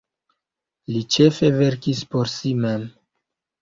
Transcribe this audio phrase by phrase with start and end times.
[0.95, 2.93] Li ĉefe verkis por si mem.